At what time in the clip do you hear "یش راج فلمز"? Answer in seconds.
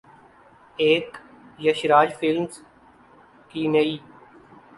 1.63-2.53